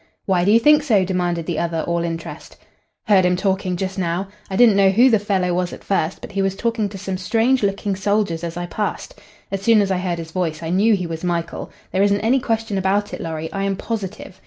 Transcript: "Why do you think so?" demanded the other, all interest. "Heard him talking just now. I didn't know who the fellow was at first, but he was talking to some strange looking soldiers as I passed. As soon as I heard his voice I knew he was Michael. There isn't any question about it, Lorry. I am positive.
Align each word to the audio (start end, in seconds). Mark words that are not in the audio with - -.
"Why 0.25 0.45
do 0.45 0.51
you 0.51 0.59
think 0.59 0.81
so?" 0.81 1.05
demanded 1.05 1.45
the 1.45 1.59
other, 1.59 1.81
all 1.81 1.99
interest. 2.03 2.57
"Heard 3.05 3.23
him 3.23 3.35
talking 3.35 3.77
just 3.77 3.99
now. 3.99 4.29
I 4.49 4.55
didn't 4.55 4.75
know 4.75 4.89
who 4.89 5.11
the 5.11 5.19
fellow 5.19 5.53
was 5.53 5.73
at 5.73 5.83
first, 5.83 6.21
but 6.21 6.31
he 6.31 6.41
was 6.41 6.55
talking 6.55 6.89
to 6.89 6.97
some 6.97 7.19
strange 7.19 7.61
looking 7.61 7.95
soldiers 7.95 8.43
as 8.43 8.57
I 8.57 8.65
passed. 8.65 9.21
As 9.51 9.61
soon 9.61 9.79
as 9.79 9.91
I 9.91 9.99
heard 9.99 10.17
his 10.17 10.31
voice 10.31 10.63
I 10.63 10.71
knew 10.71 10.95
he 10.95 11.05
was 11.05 11.23
Michael. 11.23 11.69
There 11.91 12.01
isn't 12.01 12.21
any 12.21 12.39
question 12.39 12.79
about 12.79 13.13
it, 13.13 13.21
Lorry. 13.21 13.53
I 13.53 13.61
am 13.63 13.75
positive. 13.75 14.39